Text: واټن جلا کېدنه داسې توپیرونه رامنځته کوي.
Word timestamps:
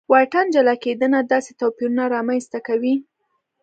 واټن 0.11 0.45
جلا 0.55 0.75
کېدنه 0.83 1.19
داسې 1.33 1.51
توپیرونه 1.61 2.03
رامنځته 2.15 2.59
کوي. 2.67 2.95